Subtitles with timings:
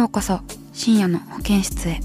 [0.00, 0.40] ようこそ
[0.72, 2.00] 深夜の保健室へ。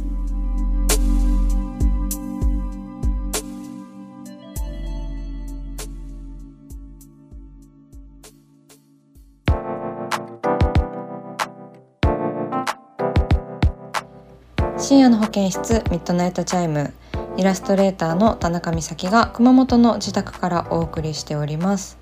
[14.78, 16.94] 深夜の保健室ミッドナイトチャイム。
[17.38, 21.97] イラストレーターの田中美咲が熊本の自宅からお送りしております、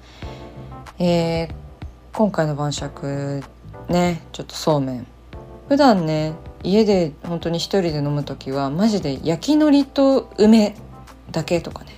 [0.97, 1.63] えー
[2.13, 3.43] 今回の晩酌
[3.89, 5.07] ねちょっとそうめん
[5.67, 6.33] 普段ね
[6.63, 10.75] 家で本当に一人で飲む時はマジで焼き海苔と梅
[11.31, 11.91] だけとかね。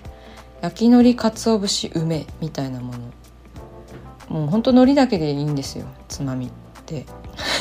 [0.61, 2.99] 焼き海苔鰹節梅みたいなもの。
[4.29, 6.49] もう本当海苔だけでいいんですよつまみっ
[6.85, 7.05] て。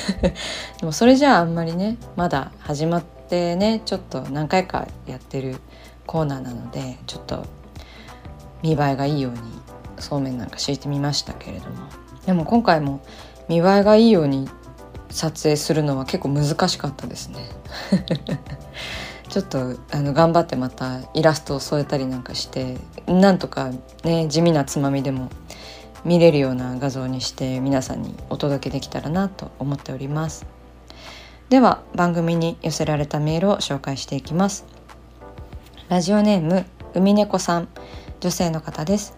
[0.81, 5.57] でもそれじゃああんまりねまだ始まってねちょっと何回かやってる
[6.07, 7.45] コーナーなのでちょっと
[8.63, 9.39] 見栄えがいいように
[9.99, 11.77] そうめんなんか敷いてみましたけれども。
[12.25, 13.01] でも今回も
[13.49, 14.49] 見栄えがいいように
[15.15, 17.47] 撮影するのは結構難しかったですね。
[19.31, 22.77] ちょっとあの頑張ってまたイラストを添えたりなんかして
[23.07, 23.71] なんとか
[24.03, 25.31] ね地味なつまみでも
[26.05, 30.47] 見れるような画像にして皆さんにお届けできたらなと思っております。
[31.49, 34.65] では番組に寄せられたメールを紹介していきます。
[35.89, 37.69] ラジオネーム海猫さん。
[38.21, 39.15] 女性の方です。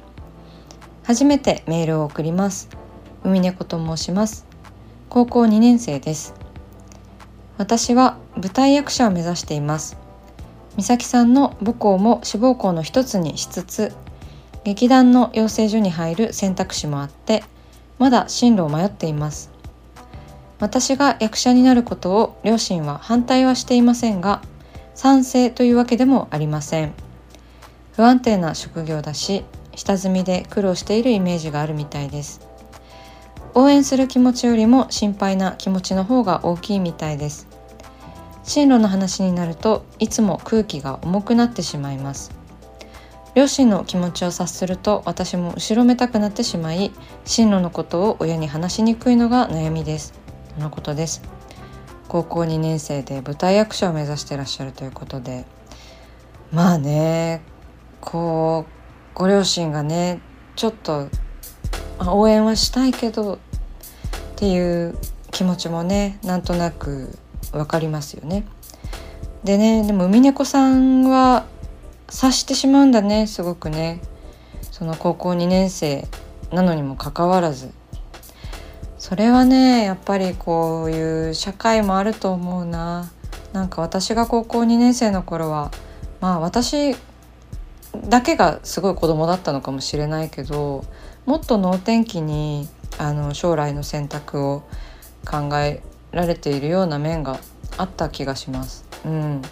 [1.05, 2.69] 初めてメールを送ります。
[3.23, 4.46] 海猫と申します。
[5.17, 6.35] 高校2年生です。
[7.57, 9.97] 私は舞台役者を目指しています。
[10.77, 13.95] 美咲さんの母校も志望校の一つにしつつ
[14.63, 17.45] 劇団の養成所に入る選択肢もあって
[17.99, 19.51] まだ進路を迷っています。
[20.61, 24.43] 私が役者になることを両親は反対はしていませんが
[24.95, 26.93] 賛成というわけでもありません。
[27.93, 32.46] 不安定な職業だし下積みで苦労しているイメージがあるみたいです。
[33.57, 37.49] 応援する気持ちよりも心配な気持ちの方が大きいみたいです。
[38.45, 42.33] 進路の話になるといつも空気が重くなってしまいます。
[43.35, 46.93] 両親の気持ちを察すると私も後ろめたくなってしまい
[47.25, 50.13] 進路のことを親に話しにくいのが悩みです。
[50.55, 51.23] とのことです。
[52.09, 55.47] 高校2年生で舞台役者を目指してらっしゃるということで。
[56.53, 57.41] まあね
[58.03, 60.21] こうご両親がね
[60.57, 61.09] ちょっと
[62.01, 63.39] 応援はしたいけどっ
[64.37, 64.97] ていう
[65.31, 67.19] 気持ちもねなんとなく
[67.53, 68.47] わかりますよね。
[69.45, 71.47] でねでも海猫さんは
[72.09, 74.01] 察してしまうんだねすごくね。
[74.71, 76.07] その高校2年生
[76.53, 77.71] なのにもかかわらず。
[78.99, 83.11] それはねやっぱりこういう社会もあると思うな。
[83.53, 85.71] なんか私が高校2年生の頃は
[86.21, 86.95] まあ私
[88.05, 90.85] だけがすごい子供だったのかもしれないけど
[91.27, 94.63] もっと能天気にあの将来の選択を
[95.29, 95.83] 考え
[96.13, 97.39] られているような面が
[97.77, 98.85] あった気がします。
[99.05, 99.43] うん、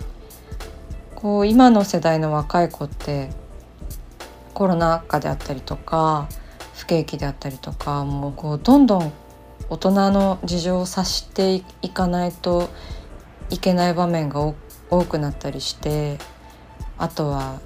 [1.14, 3.30] こう今の世代の若い子って
[4.54, 6.28] コロナ禍であったりとか
[6.74, 9.12] 不景気であったりとかもうこうどんどん
[9.68, 12.70] 大人の事情を察していかないと
[13.50, 14.54] いけない場面が多
[14.90, 16.18] 多くなったりして
[16.98, 17.60] あとは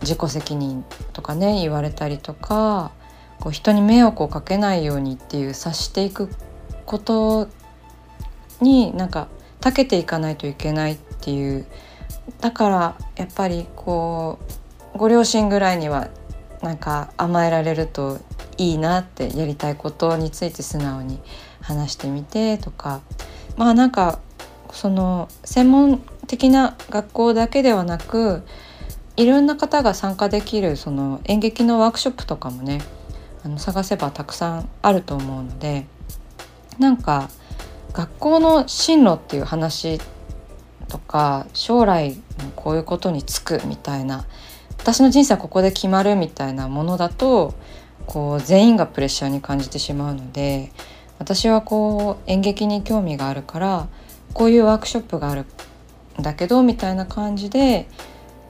[0.00, 2.90] 自己責任とかね言われたりとか
[3.44, 6.30] こう人に迷惑をかけないようにっていう察していく
[6.86, 7.48] こと
[8.62, 9.28] になんか
[9.60, 11.66] 長けていかないといけないっていう。
[12.40, 14.38] だからやっぱりこ
[14.94, 16.08] うご両親ぐらいには
[16.62, 18.18] なんか甘えられると
[18.56, 21.20] いいなってやりたいことについて素直に
[21.60, 23.02] 話してみてとか。
[23.58, 24.20] まあなんか
[24.72, 28.42] その専門的な学校だけではなく
[29.16, 32.80] いろんな方が参加できるその演劇のワークショップとかもね
[33.44, 35.86] あの探せばたくさんあると思うので
[36.78, 37.28] なんか
[37.92, 40.00] 学校の進路っていう話
[40.88, 42.16] とか将来
[42.56, 44.24] こういうことに就くみたいな
[44.78, 47.54] 私の人生はここで決まるみたいなものだと
[48.06, 50.72] こう全員がプレッシャーに感じてしまうので
[51.18, 53.88] 私はこう演劇に興味があるから
[54.32, 55.46] こういうワークショップがある
[56.18, 57.88] んだけどみたいな感じで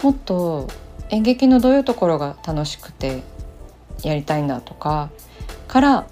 [0.02, 0.68] もっと
[1.10, 3.22] 演劇のどういうところが楽しくて
[4.08, 5.10] やりたいんだとか
[5.68, 6.06] から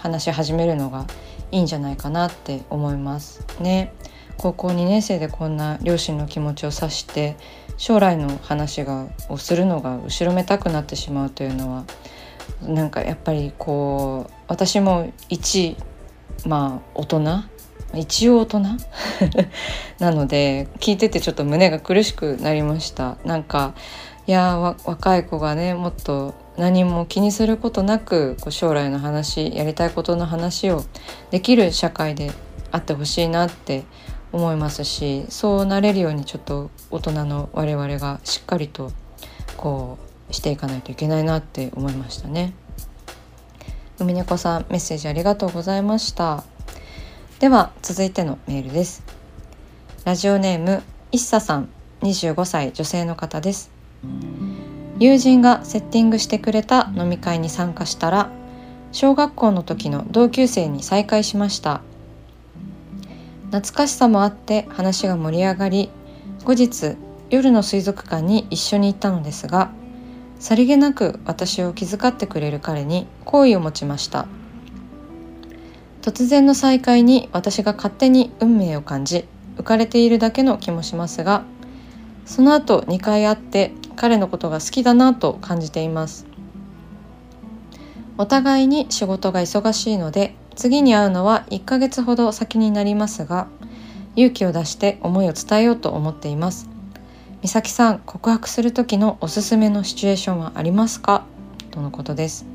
[0.00, 1.06] 話し始めるのが
[1.50, 3.92] いいんじゃないかなって思いますね。
[4.36, 7.36] 高校2年生でこんな両親の気持ちを察して
[7.76, 11.84] 将来の話がをするのが後ろめたくなってしまうというのは
[12.62, 15.76] なんかやっぱりこう私も一
[16.46, 17.44] まあ大人
[17.94, 18.60] 一応大人
[19.98, 23.74] なので聞いててちょっと胸が苦しくなりましたなんか
[24.26, 30.84] いや若い子がねもっと何も気にすることなくこう将来の話やりたいことの話を
[31.30, 32.30] できる社会で
[32.70, 33.84] あってほしいなって
[34.32, 38.92] 思いますしそうなれるようにちょっと大人の我々がしっかりと
[39.56, 39.98] こ
[40.30, 42.54] うしていかないといけないなって思いましたね。
[43.98, 46.44] 海猫さんメッセージありがとうございました。
[47.38, 49.04] では続いてのメールです。
[50.04, 51.68] ラジオネームいっささん
[52.00, 53.70] 25歳女性の方です。
[54.98, 58.30] 友人がセッティングしてくれた飲み会に参加したら
[58.92, 61.80] 小学校の時の同級生に再会しました。
[63.50, 65.90] 懐かしさもあって話が盛り上がり
[66.44, 66.96] 後日
[67.30, 69.70] 夜の水族館に一緒に行ったのですが
[70.40, 74.26] さりげなく私を気遣ってくれる彼に好意を持ちました。
[76.02, 79.24] 突然の再会に私が勝手に運命を感じ
[79.56, 81.44] 浮かれているだけの気もしますが
[82.26, 86.26] その後2回会って彼のことが好きだなと感じています。
[88.16, 93.48] お互いに仕事が忙しいので次に会うのは1ヶ月ほど先になりますが
[94.14, 96.68] 勇気を出して思いを伝えようと思っています。
[97.42, 101.26] 美咲さん告白する時のおすすめのシチュエーションはありますか？
[101.72, 102.46] とのことです。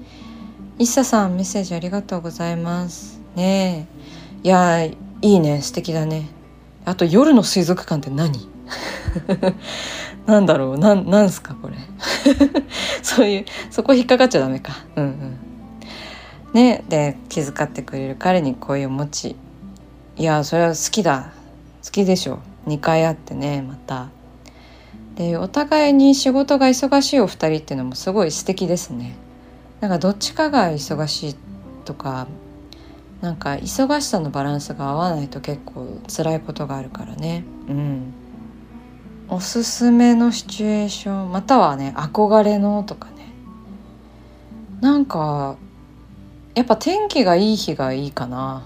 [0.79, 3.19] いっささんメッセージありがとうございます。
[3.35, 3.87] ね
[4.43, 4.47] え。
[4.47, 5.61] いやいいね。
[5.61, 6.29] 素敵だね。
[6.85, 8.47] あと夜の水族館って何？
[10.29, 11.75] なんだろうなんなんすかこれ。
[13.01, 14.73] そういうそこ引っかかっちゃダメか。
[14.95, 15.37] うんうん。
[16.53, 19.35] ねで気遣ってくれる彼に声を持ち。
[20.17, 21.31] いやそれは好きだ。
[21.83, 22.39] 好きでしょ。
[22.67, 24.09] 2回会ってねまた。
[25.15, 29.15] でお互いに仕事が忙しいお二人っていうのもすごい素敵ですね。
[29.81, 31.35] なんかどっちかが忙しい
[31.85, 32.27] とか
[33.21, 37.43] なんか忙しさのバランスが合わないと結構辛いことがあるからね。
[37.67, 38.13] うん。
[39.31, 43.31] おすすめのシチュエーションまたはね憧れのとかね。
[44.81, 45.57] なんか
[46.55, 48.63] やっぱ天気がいい日がいいかな。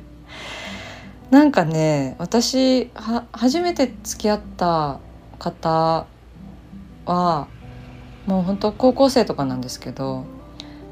[1.30, 4.98] なんかね私は初めて付き合った
[5.38, 6.06] 方
[7.06, 7.48] は
[8.26, 10.24] もう本当高校生とかなんですけど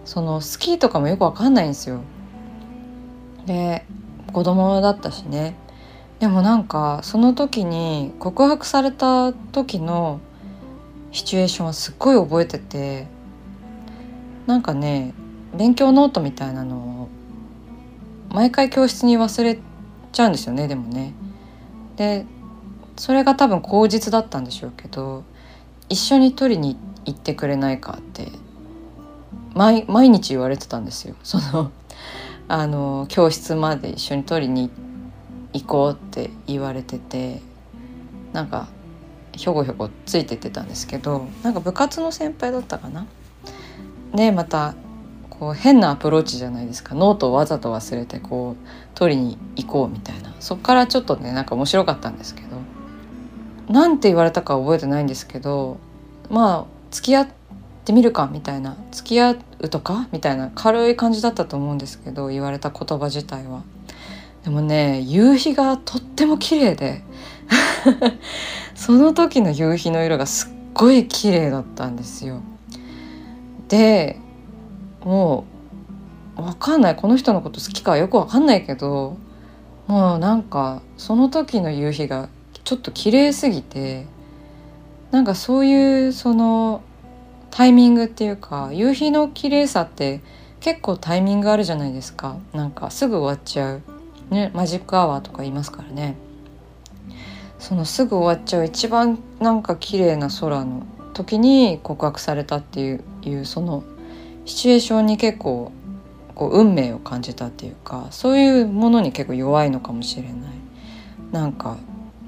[0.05, 2.01] そのスキーとかもよくわかんないんですよ。
[3.45, 3.85] で
[4.33, 5.57] 子供だったしね。
[6.23, 10.21] でもなんかその時に告白された時の
[11.11, 13.09] シチュエーションはすっごい覚えてて
[14.47, 15.15] なんかね
[15.53, 17.09] 勉強ノートみたいなのを
[18.31, 19.59] 毎回教室に忘れ
[20.13, 21.13] ちゃうんですよねでもね。
[21.97, 22.25] で
[22.97, 25.25] それが多分口実だったんでしょうけど
[25.89, 28.29] 一緒に取りに行ってくれないかって
[29.57, 31.17] 毎日言われてたんですよ。
[31.25, 31.73] その
[32.47, 34.71] あの教室まで一緒に取りに
[35.53, 37.41] 行こうって言われてて
[38.33, 38.69] なんか
[39.33, 43.07] ひょこひょこついてってたんですけどなんか部活の先輩だったかな？
[44.15, 44.75] でまた
[45.31, 52.49] こう変なアプローチじゃないですかノートをわざと忘れてこう取りに行こうみたいなそっからちょっとねなんか面白かったんですけど
[53.69, 55.79] 何て言われたか覚えてないんですけど
[56.31, 57.29] まあ付き合っ
[57.85, 63.63] てみるかみたいな付き合うとかみたいな軽い感じだったと思うんですけど言われた言葉自体は。
[64.45, 67.03] でもね夕日がとっても綺麗で
[68.75, 72.41] その時の夕日の色がすっごい綺麗だったんですよ。
[73.69, 74.19] で
[75.05, 75.45] も
[76.37, 76.97] う分かんない。
[76.97, 79.17] この人のこと好きかよく分かんないけど
[79.87, 82.29] もうなんかその時の夕日が
[82.65, 84.07] ちょっと綺麗すぎて
[85.11, 86.83] なんかそういうその
[87.51, 90.21] タイミングっていうか夕日の綺麗さって
[90.61, 92.37] 結構タイミングあるじゃないですか。
[92.55, 93.83] なんかすぐ終わっちゃう、
[94.33, 96.17] ね、マジックアワーとか言いますからね。
[97.59, 100.83] そのすぐ終わっちゃう一番なんか綺麗な空の
[101.15, 102.95] 時に告白されたってい
[103.35, 103.85] うその
[104.47, 105.71] シチュエーションに結構
[106.35, 110.35] こう運命を感じたっていうかそういうものに結構弱いのかもしれない。
[111.31, 111.77] なんか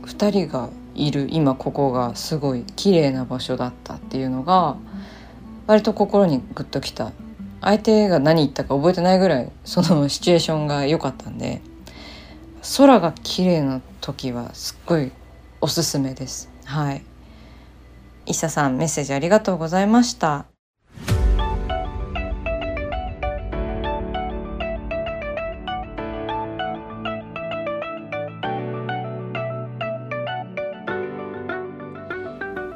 [0.02, 4.76] 2人がいる今ここがすごい綺麗な場所だったっていうのが
[5.66, 7.12] 割と心にグッときた。
[7.60, 11.62] 相手が何言ったか覚えてないぐらいそのシチュエーションが良かったんで。
[12.76, 15.12] 空が綺麗な時はすっごい
[15.60, 16.48] おすすめです。
[16.64, 17.04] はい。
[18.24, 20.46] イッサさんメッセージありがとうございました。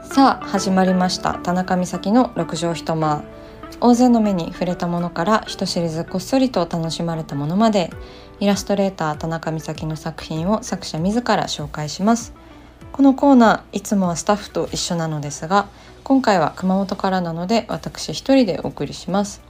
[0.02, 1.34] さあ始まりました。
[1.34, 3.24] 田中美咲の六畳一間。
[3.80, 7.90] 大勢の目に触れたものから人知れずこっそりと楽しまれたものまで
[8.40, 12.32] イラストレーター田中美咲の作品を作者自ら紹介します。
[12.92, 15.68] このコーナーいつもはスタッフと一緒なのですが
[16.02, 19.42] 今回は熊本からなので私一人でお送りします。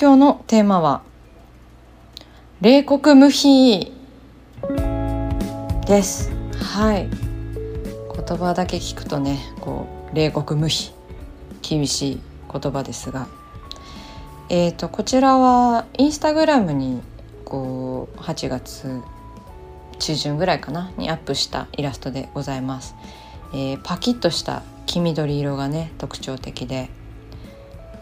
[0.00, 1.02] 今日のテーマは
[2.60, 3.92] 冷酷無比
[5.86, 6.30] です。
[6.60, 7.08] はい。
[7.08, 10.92] 言葉だけ聞くとねこう冷酷無比
[11.62, 12.27] 厳しい。
[12.50, 13.28] 言葉ですが。
[14.50, 17.02] えーと、こちらはインスタグラムに
[17.44, 19.02] こう8月
[19.98, 22.94] 中旬ぐらいかなにアップしたイラストでございます、
[23.52, 26.88] えー、パキッとした黄緑色がね特徴的で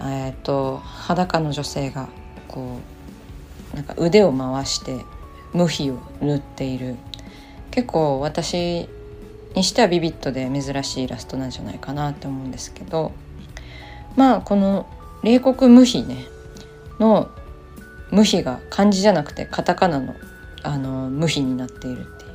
[0.00, 2.08] え、ー、と裸の女性が
[2.48, 2.78] こ
[3.72, 5.04] うなんか腕を回して
[5.52, 6.96] 無比を塗っている。
[7.70, 8.88] 結構私
[9.54, 13.12] にしてはビビッドで珍しいイラストなんじゃないかなって思うんですけど。
[14.16, 14.86] まあこの
[15.22, 16.26] 冷酷無比ね
[16.98, 17.30] の
[18.10, 20.14] 無比が漢字じゃなくてカタカナの
[20.62, 22.32] あの無比になっているっていう。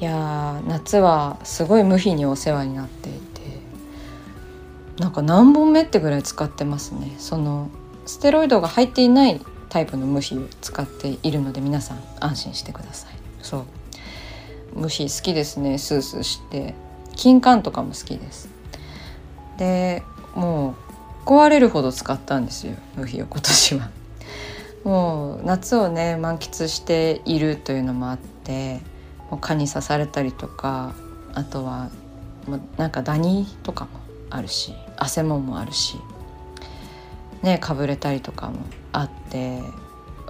[0.00, 3.40] いや夏はすごい無比にお世話になっていて
[4.98, 7.14] なんか何本目ってぐらい使ってますね。
[7.18, 7.70] その
[8.04, 13.14] ステロイドが入っていないタイプの無比を使っているので皆さん安心してください。
[13.40, 13.64] そう。
[14.74, 16.74] 虫好きですねスースーして。
[17.16, 18.48] 金柑とかも好きです。
[19.56, 20.02] で
[20.34, 20.74] も
[21.24, 23.90] う壊れるほど使ったんですよ無比を今年は。
[24.84, 28.82] もう夏をね満喫しているというのもあって
[29.30, 30.92] もう蚊に刺されたりとか
[31.32, 31.88] あとは
[32.46, 33.90] もうなんかダニとかも
[34.28, 35.96] あるし汗もんもあるし
[37.42, 38.58] ねかぶれたりとかも
[38.92, 39.62] あって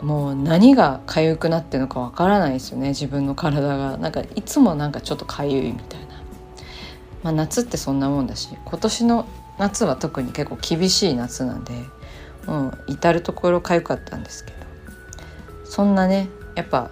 [0.03, 3.97] もう何が痒くなってるのかわからないですよね自分の体が。
[3.97, 6.23] なんかいつもなんかちょっと痒いみたいな、
[7.23, 9.27] まあ、夏ってそんなもんだし今年の
[9.59, 11.73] 夏は特に結構厳しい夏なんで
[12.47, 14.57] もう至る所痒かったんですけど
[15.65, 16.91] そんなねやっぱ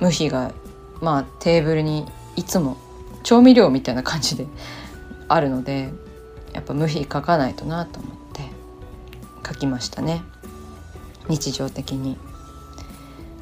[0.00, 0.52] 無比が
[1.00, 2.06] まあテーブルに
[2.36, 2.76] いつも
[3.22, 4.46] 調味料みたいな感じで
[5.28, 5.90] あるので
[6.52, 8.42] やっぱ無比書かないとなと思って
[9.46, 10.22] 書きましたね。
[11.28, 12.16] 日常的に。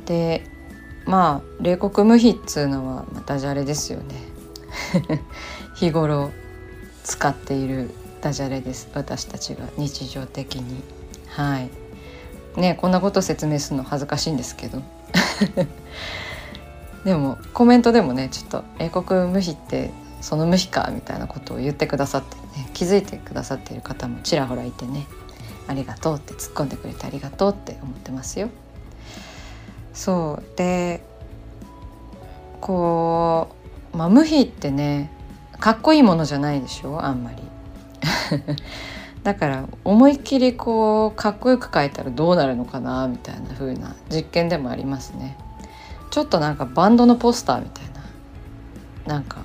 [0.06, 0.46] で
[1.04, 4.14] まあ冷酷無比っつうのはダジャレですよね。
[5.74, 6.30] 日頃
[7.04, 7.90] 使っている
[8.22, 8.88] ダジャレです。
[8.94, 10.82] 私たちが日常的に。
[11.28, 11.70] はい。
[12.60, 14.80] ねこんなこと説明するの恥ずかしいんですけど。
[17.04, 25.08] でもコメントでもねちょっと「英国無比ってその無比か」みたいなことを言ってくださってね気づいてくださっている方もちらほらいてね
[25.66, 28.50] ありがとうって突っ込んでくれてありがとうって思ってますよ。
[29.92, 30.56] そう。
[30.56, 31.02] で
[32.60, 33.48] こ
[33.92, 35.10] う、まあ、無比ってね
[35.58, 37.04] かっこいいものじゃないでしょ？
[37.04, 37.42] あんまり。
[39.22, 45.36] だから思いっきりこうかっこよく書いたらどうなるのかなみたいな風な実験でもありますね。
[46.10, 47.84] ちょっとなんかバンドのポスターみたい
[49.06, 49.38] ななんか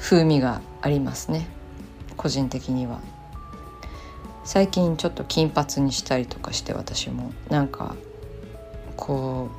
[0.00, 1.46] 風味がありますね
[2.16, 3.00] 個人的には。
[4.44, 7.96] 最近ちょっと金髪にしたりとかして私もなんか
[8.96, 9.50] こ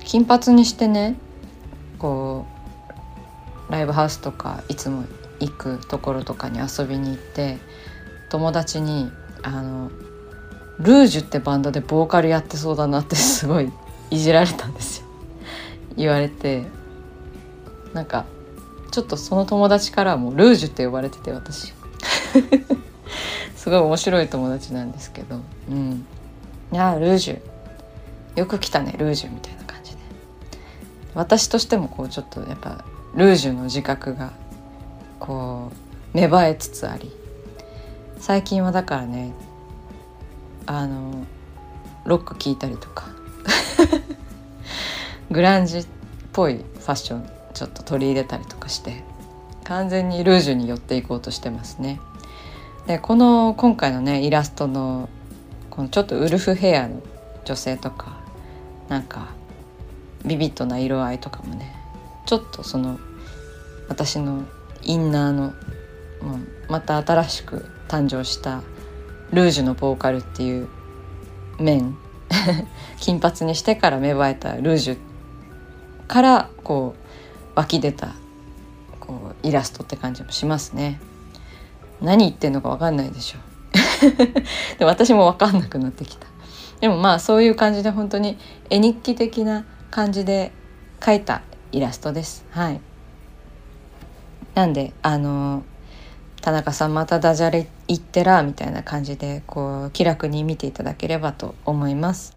[0.00, 1.16] う金髪にしてね
[1.98, 2.46] こ
[3.68, 5.04] うライブハウスとかいつも
[5.40, 7.58] 行くところとかに遊びに行って
[8.28, 9.10] 友達に
[9.42, 9.90] あの
[10.78, 13.70] ルージュってバンドでボーカルやってそうだなってすごい
[14.10, 15.06] いじられたんですよ。
[15.96, 16.64] 言われて
[17.92, 18.24] なんか
[18.90, 21.74] ちょっとその友達からもルージュって呼ばれてて私。
[23.56, 26.06] すごい面白い友達なんですけど「うん。
[26.72, 27.40] いやルージュ。
[28.36, 29.98] よく来たねルージュ」みたいな感じで。
[31.14, 34.32] 私としてもこうちょっとやっぱルージュの自覚が
[35.20, 35.70] こ
[36.14, 37.12] う芽生えつつあり
[38.18, 39.32] 最近はだからね
[40.66, 41.26] あの
[42.04, 43.06] ロック聴いたりとか
[45.30, 45.86] グランジっ
[46.32, 49.04] ぽいファッションちょっと取り入れたりとかして
[49.64, 52.00] 完全にルージュに寄っていこうとしてますね。
[52.86, 55.08] でこの今回のねイラストの
[55.68, 57.00] このちょっとウルフヘアの
[57.44, 58.16] 女性とか
[58.88, 59.28] なんか
[60.24, 61.74] ビビッドな色合いとかもね
[62.26, 62.98] ちょっとその
[63.88, 64.44] 私の
[64.90, 65.42] インナーの
[66.20, 68.62] もうまた新しく誕生した
[69.32, 70.68] ルージュのボーカルっていう
[71.58, 71.96] 面。
[72.98, 74.98] 金髪にしてから芽生えたルージュ
[76.06, 78.14] からこう湧き出た
[78.98, 81.00] こうイラストって感じもしますね。
[82.00, 83.38] 何言ってんのか分かんないでしょ。
[84.78, 86.26] で私も分かんなくなってきた。
[86.80, 88.38] でもまあそういう感じで本当に
[88.70, 90.50] 絵日記的な感じで
[90.98, 92.44] 描いたイラストです。
[92.50, 92.80] はい。
[94.60, 95.64] なんであの
[96.42, 102.36] 田中さんまたダジャレ言ってらみたいな感じでこう気楽に見ていただければと思います。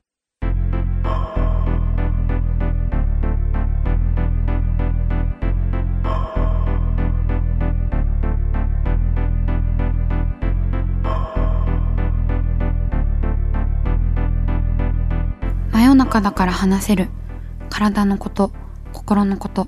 [15.73, 17.09] 真夜中だから話せる。
[17.69, 18.53] 体のこと
[18.93, 19.67] 心のこと。